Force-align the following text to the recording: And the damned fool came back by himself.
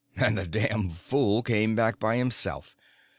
And 0.15 0.35
the 0.35 0.47
damned 0.47 0.97
fool 0.97 1.43
came 1.43 1.75
back 1.75 1.99
by 1.99 2.17
himself. 2.17 2.75